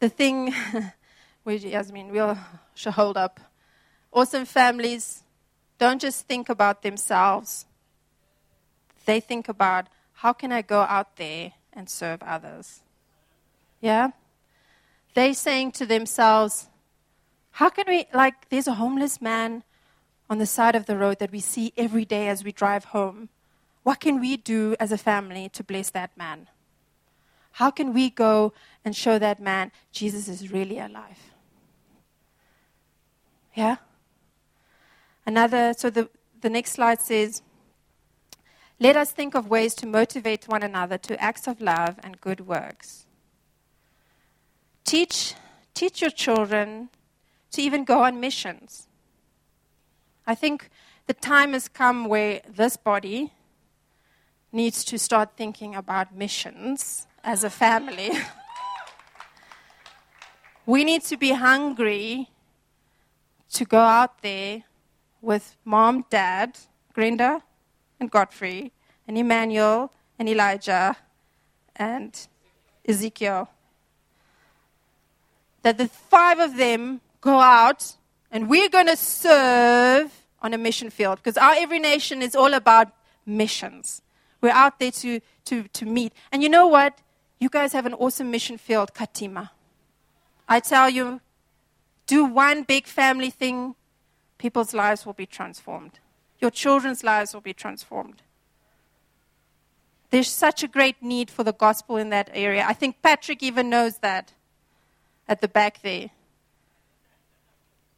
the 0.00 0.08
thing 0.08 0.54
which 1.42 1.64
Yasmin 1.64 2.12
will 2.12 2.38
should 2.74 2.94
hold 2.94 3.16
up. 3.16 3.40
Awesome 4.12 4.44
families 4.44 5.22
don't 5.78 6.00
just 6.00 6.26
think 6.26 6.48
about 6.48 6.82
themselves. 6.82 7.66
They 9.08 9.20
think 9.20 9.48
about 9.48 9.86
how 10.20 10.34
can 10.34 10.52
I 10.52 10.60
go 10.60 10.82
out 10.82 11.16
there 11.16 11.52
and 11.72 11.88
serve 11.88 12.22
others? 12.22 12.82
Yeah? 13.80 14.10
They're 15.14 15.32
saying 15.32 15.72
to 15.80 15.86
themselves, 15.86 16.68
how 17.52 17.70
can 17.70 17.86
we, 17.88 18.04
like, 18.12 18.50
there's 18.50 18.66
a 18.66 18.74
homeless 18.74 19.22
man 19.22 19.64
on 20.28 20.36
the 20.36 20.44
side 20.44 20.74
of 20.74 20.84
the 20.84 20.98
road 20.98 21.20
that 21.20 21.32
we 21.32 21.40
see 21.40 21.72
every 21.74 22.04
day 22.04 22.28
as 22.28 22.44
we 22.44 22.52
drive 22.52 22.84
home. 22.96 23.30
What 23.82 23.98
can 23.98 24.20
we 24.20 24.36
do 24.36 24.76
as 24.78 24.92
a 24.92 24.98
family 24.98 25.48
to 25.54 25.64
bless 25.64 25.88
that 25.90 26.14
man? 26.14 26.48
How 27.52 27.70
can 27.70 27.94
we 27.94 28.10
go 28.10 28.52
and 28.84 28.94
show 28.94 29.18
that 29.18 29.40
man 29.40 29.72
Jesus 29.90 30.28
is 30.28 30.52
really 30.52 30.78
alive? 30.78 31.32
Yeah? 33.54 33.76
Another, 35.24 35.72
so 35.74 35.88
the, 35.88 36.10
the 36.42 36.50
next 36.50 36.72
slide 36.72 37.00
says, 37.00 37.40
let 38.80 38.96
us 38.96 39.10
think 39.10 39.34
of 39.34 39.48
ways 39.48 39.74
to 39.74 39.86
motivate 39.86 40.46
one 40.46 40.62
another 40.62 40.98
to 40.98 41.20
acts 41.20 41.48
of 41.48 41.60
love 41.60 41.98
and 42.02 42.20
good 42.20 42.46
works. 42.46 43.06
Teach, 44.84 45.34
teach 45.74 46.00
your 46.00 46.10
children 46.10 46.88
to 47.52 47.60
even 47.60 47.84
go 47.84 48.04
on 48.04 48.20
missions. 48.20 48.86
I 50.26 50.34
think 50.34 50.70
the 51.06 51.14
time 51.14 51.54
has 51.54 51.68
come 51.68 52.04
where 52.04 52.40
this 52.48 52.76
body 52.76 53.32
needs 54.52 54.84
to 54.84 54.98
start 54.98 55.36
thinking 55.36 55.74
about 55.74 56.14
missions 56.14 57.06
as 57.24 57.42
a 57.42 57.50
family. 57.50 58.10
we 60.66 60.84
need 60.84 61.02
to 61.04 61.16
be 61.16 61.32
hungry 61.32 62.30
to 63.52 63.64
go 63.64 63.80
out 63.80 64.22
there 64.22 64.62
with 65.20 65.56
mom, 65.64 66.04
dad, 66.10 66.56
Grenda, 66.94 67.42
and 68.00 68.10
Godfrey, 68.10 68.72
and 69.06 69.16
Emmanuel, 69.18 69.92
and 70.18 70.28
Elijah, 70.28 70.96
and 71.76 72.28
Ezekiel. 72.86 73.48
that 75.62 75.76
the 75.76 75.88
five 75.88 76.38
of 76.38 76.56
them 76.56 77.00
go 77.20 77.40
out 77.40 77.96
and 78.30 78.48
we're 78.48 78.68
going 78.68 78.86
to 78.86 78.96
serve 78.96 80.24
on 80.40 80.54
a 80.54 80.58
mission 80.58 80.90
field 80.90 81.18
because 81.18 81.36
our 81.36 81.54
Every 81.56 81.78
Nation 81.78 82.22
is 82.22 82.34
all 82.36 82.54
about 82.54 82.88
missions. 83.26 84.02
We're 84.40 84.50
out 84.50 84.78
there 84.78 84.92
to, 84.92 85.20
to, 85.46 85.64
to 85.64 85.84
meet. 85.84 86.12
And 86.30 86.42
you 86.42 86.48
know 86.48 86.66
what? 86.68 86.98
You 87.40 87.48
guys 87.48 87.72
have 87.72 87.86
an 87.86 87.94
awesome 87.94 88.30
mission 88.30 88.56
field, 88.56 88.94
Katima. 88.94 89.50
I 90.48 90.60
tell 90.60 90.88
you, 90.88 91.20
do 92.06 92.24
one 92.24 92.62
big 92.62 92.86
family 92.86 93.30
thing, 93.30 93.74
people's 94.38 94.72
lives 94.72 95.04
will 95.04 95.12
be 95.12 95.26
transformed. 95.26 95.98
Your 96.38 96.50
children's 96.50 97.02
lives 97.02 97.34
will 97.34 97.40
be 97.40 97.52
transformed. 97.52 98.22
There's 100.10 100.30
such 100.30 100.62
a 100.62 100.68
great 100.68 101.02
need 101.02 101.30
for 101.30 101.44
the 101.44 101.52
gospel 101.52 101.96
in 101.96 102.10
that 102.10 102.30
area. 102.32 102.64
I 102.66 102.72
think 102.72 103.02
Patrick 103.02 103.42
even 103.42 103.68
knows 103.68 103.98
that 103.98 104.32
at 105.28 105.40
the 105.40 105.48
back 105.48 105.82
there. 105.82 106.10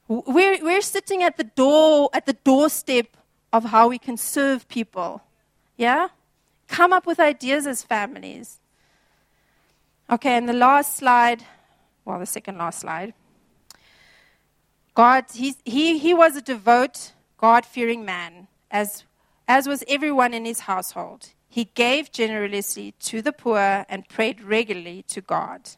We're, 0.08 0.58
we're 0.60 0.80
sitting 0.80 1.22
at 1.22 1.36
the 1.36 1.44
door, 1.44 2.10
at 2.12 2.26
the 2.26 2.32
doorstep 2.32 3.16
of 3.52 3.66
how 3.66 3.88
we 3.88 3.98
can 3.98 4.16
serve 4.16 4.66
people. 4.66 5.22
Yeah? 5.76 6.08
Come 6.66 6.92
up 6.92 7.06
with 7.06 7.20
ideas 7.20 7.66
as 7.66 7.82
families. 7.82 8.58
Okay, 10.10 10.36
and 10.36 10.48
the 10.48 10.52
last 10.52 10.96
slide, 10.96 11.44
well, 12.04 12.18
the 12.18 12.26
second 12.26 12.58
last 12.58 12.80
slide. 12.80 13.14
God, 14.94 15.26
he, 15.32 15.54
he, 15.64 15.98
he 15.98 16.12
was 16.12 16.34
a 16.34 16.42
devout, 16.42 17.12
God 17.40 17.64
fearing 17.64 18.04
man, 18.04 18.48
as, 18.70 19.04
as 19.48 19.66
was 19.66 19.82
everyone 19.88 20.34
in 20.34 20.44
his 20.44 20.60
household. 20.60 21.30
He 21.48 21.64
gave 21.64 22.12
generously 22.12 22.92
to 23.00 23.22
the 23.22 23.32
poor 23.32 23.86
and 23.88 24.06
prayed 24.06 24.42
regularly 24.42 25.04
to 25.08 25.22
God. 25.22 25.70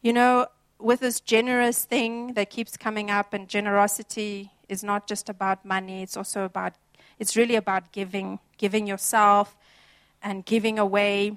You 0.00 0.14
know, 0.14 0.46
with 0.78 1.00
this 1.00 1.20
generous 1.20 1.84
thing 1.84 2.32
that 2.32 2.48
keeps 2.48 2.78
coming 2.78 3.10
up, 3.10 3.34
and 3.34 3.46
generosity 3.46 4.52
is 4.70 4.82
not 4.82 5.06
just 5.06 5.28
about 5.28 5.66
money, 5.66 6.02
it's 6.02 6.16
also 6.16 6.44
about, 6.44 6.72
it's 7.18 7.36
really 7.36 7.54
about 7.54 7.92
giving, 7.92 8.38
giving 8.56 8.86
yourself 8.86 9.54
and 10.22 10.46
giving 10.46 10.78
away. 10.78 11.36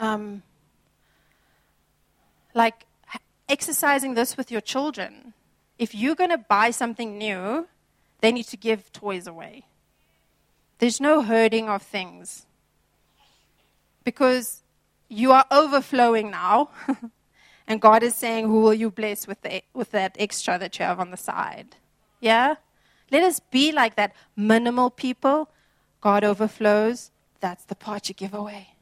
Um, 0.00 0.42
like 2.52 2.84
exercising 3.48 4.14
this 4.14 4.36
with 4.36 4.50
your 4.50 4.60
children. 4.60 5.34
If 5.78 5.94
you're 5.94 6.14
going 6.14 6.30
to 6.30 6.38
buy 6.38 6.70
something 6.70 7.18
new, 7.18 7.68
they 8.20 8.32
need 8.32 8.46
to 8.48 8.56
give 8.56 8.92
toys 8.92 9.26
away. 9.26 9.64
There's 10.78 11.00
no 11.00 11.22
herding 11.22 11.68
of 11.68 11.82
things 11.82 12.46
because 14.04 14.62
you 15.08 15.32
are 15.32 15.44
overflowing 15.50 16.30
now. 16.30 16.70
And 17.66 17.80
God 17.80 18.02
is 18.02 18.14
saying, 18.14 18.46
Who 18.46 18.60
will 18.60 18.74
you 18.74 18.90
bless 18.90 19.26
with, 19.26 19.42
the, 19.42 19.62
with 19.74 19.90
that 19.90 20.16
extra 20.18 20.58
that 20.58 20.78
you 20.78 20.84
have 20.84 21.00
on 21.00 21.10
the 21.10 21.16
side? 21.16 21.76
Yeah? 22.20 22.56
Let 23.10 23.22
us 23.22 23.40
be 23.40 23.72
like 23.72 23.96
that 23.96 24.14
minimal 24.36 24.90
people. 24.90 25.48
God 26.00 26.22
overflows. 26.24 27.10
That's 27.40 27.64
the 27.64 27.74
part 27.74 28.08
you 28.08 28.14
give 28.14 28.34
away. 28.34 28.74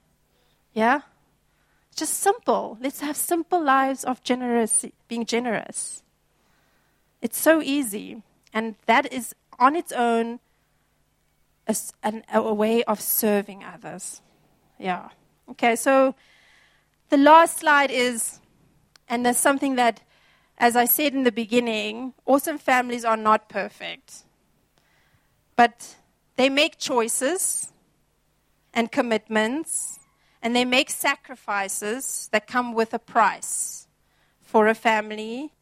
Yeah? 0.72 1.00
Just 1.94 2.14
simple. 2.14 2.76
Let's 2.80 3.00
have 3.00 3.16
simple 3.16 3.62
lives 3.62 4.04
of 4.04 4.22
generous, 4.22 4.84
being 5.08 5.24
generous. 5.24 6.02
It's 7.24 7.40
so 7.40 7.62
easy. 7.62 8.22
And 8.52 8.76
that 8.84 9.10
is 9.10 9.34
on 9.58 9.74
its 9.74 9.92
own 9.92 10.40
a, 11.66 11.74
an, 12.02 12.22
a 12.32 12.52
way 12.52 12.84
of 12.84 13.00
serving 13.00 13.64
others. 13.64 14.20
Yeah. 14.78 15.08
Okay, 15.52 15.74
so 15.74 16.14
the 17.08 17.16
last 17.16 17.58
slide 17.58 17.90
is 17.90 18.40
and 19.08 19.24
there's 19.24 19.38
something 19.38 19.76
that, 19.76 20.00
as 20.58 20.76
I 20.76 20.84
said 20.84 21.14
in 21.14 21.24
the 21.24 21.32
beginning, 21.32 22.14
awesome 22.26 22.58
families 22.58 23.04
are 23.04 23.16
not 23.16 23.48
perfect. 23.48 24.24
But 25.56 25.96
they 26.36 26.48
make 26.48 26.78
choices 26.78 27.72
and 28.72 28.90
commitments, 28.90 30.00
and 30.42 30.54
they 30.54 30.64
make 30.64 30.90
sacrifices 30.90 32.28
that 32.32 32.46
come 32.46 32.74
with 32.74 32.92
a 32.92 32.98
price 32.98 33.86
for 34.40 34.68
a 34.68 34.74
family 34.74 35.52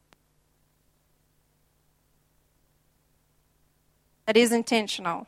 that 4.27 4.37
is 4.37 4.53
intentional. 4.53 5.27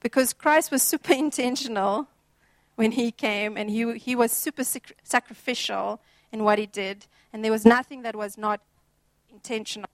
Because 0.00 0.32
Christ 0.32 0.70
was 0.70 0.82
super 0.92 1.12
intentional 1.12 2.08
when 2.76 2.92
he 2.92 3.12
came, 3.12 3.56
and 3.56 3.70
he, 3.70 3.98
he 3.98 4.16
was 4.16 4.32
super 4.32 4.64
sacrificial 5.02 6.00
in 6.32 6.42
what 6.42 6.58
he 6.58 6.66
did, 6.66 7.06
and 7.32 7.44
there 7.44 7.52
was 7.52 7.64
nothing 7.64 8.02
that 8.02 8.16
was 8.16 8.36
not 8.36 8.60
intentional. 9.30 9.88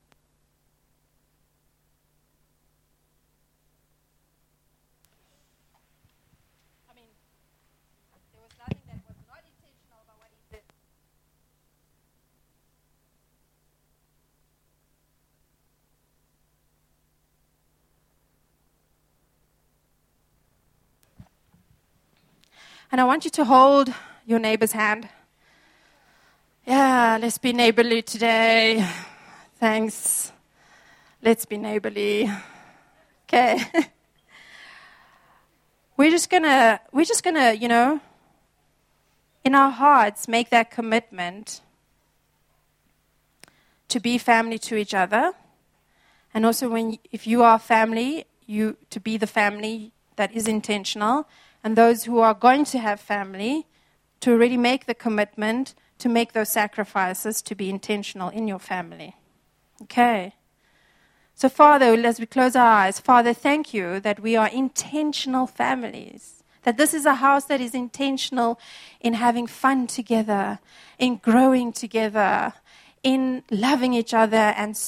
And 22.92 23.00
I 23.00 23.05
want 23.05 23.24
you 23.24 23.31
to 23.31 23.44
hold 23.44 23.94
your 24.26 24.40
neighbor's 24.40 24.72
hand. 24.72 25.09
Yeah, 26.66 27.18
let's 27.20 27.38
be 27.38 27.53
neighborly 27.53 28.03
today. 28.03 28.85
Thanks. 29.61 30.33
Let's 31.22 31.44
be 31.44 31.57
neighborly. 31.57 32.29
Okay. 33.29 33.62
we're 35.96 36.11
just 36.11 36.31
gonna 36.31 36.81
we're 36.90 37.05
just 37.05 37.22
gonna, 37.22 37.53
you 37.53 37.68
know, 37.68 38.00
in 39.44 39.55
our 39.55 39.70
hearts 39.70 40.26
make 40.26 40.50
that 40.50 40.72
commitment 40.72 41.61
to 43.87 44.00
be 44.00 44.18
family 44.18 44.59
to 44.59 44.74
each 44.74 44.94
other. 44.94 45.33
And 46.35 46.44
also 46.44 46.68
when 46.68 46.98
if 47.12 47.24
you 47.24 47.44
are 47.44 47.61
family, 47.61 48.24
you 48.46 48.76
to 48.90 48.98
be 48.98 49.16
the 49.16 49.29
family 49.29 49.92
that 50.16 50.33
is 50.33 50.48
intentional. 50.48 51.29
And 51.62 51.76
those 51.76 52.04
who 52.04 52.20
are 52.20 52.34
going 52.34 52.64
to 52.66 52.78
have 52.78 53.00
family, 53.00 53.66
to 54.20 54.32
already 54.32 54.56
make 54.56 54.86
the 54.86 54.94
commitment 54.94 55.74
to 55.98 56.08
make 56.08 56.32
those 56.32 56.48
sacrifices 56.48 57.42
to 57.42 57.54
be 57.54 57.68
intentional 57.68 58.28
in 58.28 58.46
your 58.46 58.58
family. 58.58 59.16
Okay. 59.82 60.34
So, 61.34 61.48
Father, 61.48 61.94
as 62.06 62.20
we 62.20 62.26
close 62.26 62.54
our 62.54 62.66
eyes, 62.66 63.00
Father, 63.00 63.32
thank 63.32 63.72
you 63.72 64.00
that 64.00 64.20
we 64.20 64.36
are 64.36 64.48
intentional 64.48 65.46
families. 65.46 66.42
That 66.64 66.76
this 66.76 66.92
is 66.92 67.06
a 67.06 67.14
house 67.14 67.46
that 67.46 67.62
is 67.62 67.74
intentional 67.74 68.60
in 69.00 69.14
having 69.14 69.46
fun 69.46 69.86
together, 69.86 70.58
in 70.98 71.16
growing 71.16 71.72
together, 71.72 72.52
in 73.02 73.42
loving 73.50 73.94
each 73.94 74.12
other 74.12 74.36
and, 74.36 74.78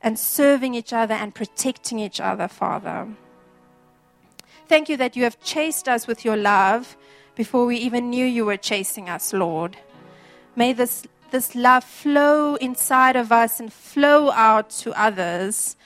and 0.00 0.18
serving 0.18 0.72
each 0.72 0.94
other 0.94 1.12
and 1.12 1.34
protecting 1.34 1.98
each 1.98 2.20
other, 2.20 2.48
Father. 2.48 3.08
Thank 4.68 4.90
you 4.90 4.98
that 4.98 5.16
you 5.16 5.24
have 5.24 5.40
chased 5.40 5.88
us 5.88 6.06
with 6.06 6.26
your 6.26 6.36
love 6.36 6.96
before 7.34 7.64
we 7.64 7.78
even 7.78 8.10
knew 8.10 8.26
you 8.26 8.44
were 8.44 8.58
chasing 8.58 9.08
us, 9.08 9.32
Lord. 9.32 9.78
May 10.54 10.74
this, 10.74 11.04
this 11.30 11.54
love 11.54 11.84
flow 11.84 12.56
inside 12.56 13.16
of 13.16 13.32
us 13.32 13.60
and 13.60 13.72
flow 13.72 14.30
out 14.32 14.68
to 14.82 14.92
others 14.92 15.76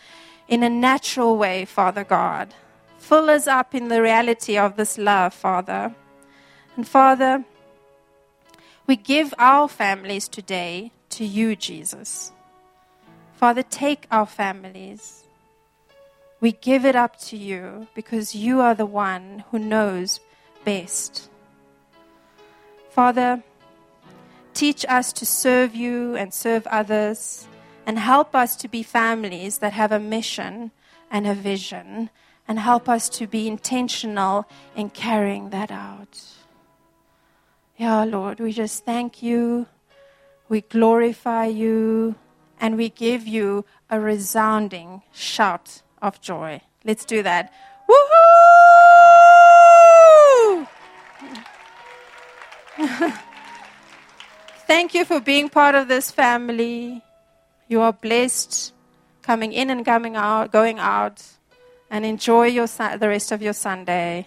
in 0.48 0.64
a 0.64 0.68
natural 0.68 1.36
way, 1.36 1.64
Father 1.64 2.02
God. 2.02 2.54
Fill 2.98 3.30
us 3.30 3.46
up 3.46 3.72
in 3.72 3.86
the 3.86 4.02
reality 4.02 4.58
of 4.58 4.76
this 4.76 4.98
love, 4.98 5.32
Father. 5.32 5.94
And 6.76 6.88
Father, 6.88 7.44
we 8.86 8.96
give 8.96 9.32
our 9.38 9.68
families 9.68 10.26
today 10.26 10.90
to 11.10 11.24
you, 11.24 11.54
Jesus. 11.54 12.32
Father, 13.34 13.62
take 13.62 14.06
our 14.10 14.26
families. 14.26 15.21
We 16.42 16.52
give 16.52 16.84
it 16.84 16.96
up 16.96 17.18
to 17.30 17.38
you 17.38 17.86
because 17.94 18.34
you 18.34 18.60
are 18.60 18.74
the 18.74 18.84
one 18.84 19.44
who 19.50 19.58
knows 19.58 20.20
best. 20.64 21.30
Father, 22.90 23.42
Teach 24.54 24.84
us 24.86 25.12
to 25.14 25.26
serve 25.26 25.74
you 25.74 26.14
and 26.14 26.32
serve 26.32 26.66
others, 26.66 27.46
and 27.86 27.98
help 27.98 28.34
us 28.34 28.54
to 28.56 28.68
be 28.68 28.82
families 28.82 29.58
that 29.58 29.72
have 29.72 29.90
a 29.90 29.98
mission 29.98 30.70
and 31.10 31.26
a 31.26 31.34
vision, 31.34 32.10
and 32.46 32.58
help 32.58 32.88
us 32.88 33.08
to 33.08 33.26
be 33.26 33.48
intentional 33.48 34.46
in 34.76 34.90
carrying 34.90 35.50
that 35.50 35.70
out. 35.70 36.22
Yeah, 37.76 38.04
Lord, 38.04 38.40
we 38.40 38.52
just 38.52 38.84
thank 38.84 39.22
you, 39.22 39.66
we 40.48 40.60
glorify 40.60 41.46
you, 41.46 42.14
and 42.60 42.76
we 42.76 42.90
give 42.90 43.26
you 43.26 43.64
a 43.88 43.98
resounding 43.98 45.02
shout 45.12 45.82
of 46.02 46.20
joy. 46.20 46.60
Let's 46.84 47.06
do 47.06 47.22
that. 47.22 47.52
Woohoo! 47.88 48.32
Thank 54.66 54.94
you. 54.94 55.04
for 55.04 55.20
being 55.20 55.48
part 55.48 55.74
of 55.74 55.88
this 55.88 56.10
family. 56.10 57.02
You 57.68 57.80
are 57.80 57.92
blessed 57.92 58.72
coming 59.22 59.52
in 59.52 59.70
and 59.70 59.84
coming 59.84 60.16
out, 60.16 60.50
going 60.50 60.78
out, 60.78 61.22
and 61.90 62.04
enjoy 62.04 62.46
your, 62.46 62.66
the 62.66 63.08
rest 63.08 63.32
of 63.32 63.40
your 63.40 63.52
Sunday. 63.52 64.26